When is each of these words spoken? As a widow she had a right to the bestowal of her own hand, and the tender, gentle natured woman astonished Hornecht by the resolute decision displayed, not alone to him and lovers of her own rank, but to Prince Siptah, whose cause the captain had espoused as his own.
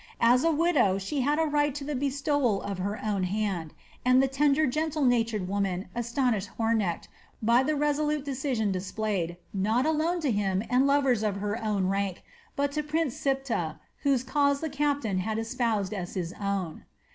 As 0.19 0.43
a 0.43 0.49
widow 0.51 0.97
she 0.97 1.21
had 1.21 1.37
a 1.37 1.43
right 1.45 1.75
to 1.75 1.83
the 1.83 1.93
bestowal 1.93 2.59
of 2.63 2.79
her 2.79 2.99
own 3.05 3.21
hand, 3.21 3.71
and 4.03 4.17
the 4.19 4.27
tender, 4.27 4.65
gentle 4.65 5.05
natured 5.05 5.47
woman 5.47 5.89
astonished 5.93 6.49
Hornecht 6.57 7.07
by 7.39 7.61
the 7.61 7.75
resolute 7.75 8.25
decision 8.25 8.71
displayed, 8.71 9.37
not 9.53 9.85
alone 9.85 10.19
to 10.21 10.31
him 10.31 10.63
and 10.71 10.87
lovers 10.87 11.21
of 11.21 11.35
her 11.35 11.63
own 11.63 11.85
rank, 11.85 12.23
but 12.55 12.71
to 12.71 12.81
Prince 12.81 13.13
Siptah, 13.15 13.79
whose 14.01 14.23
cause 14.23 14.59
the 14.59 14.71
captain 14.71 15.19
had 15.19 15.37
espoused 15.37 15.93
as 15.93 16.15
his 16.15 16.33
own. 16.41 16.85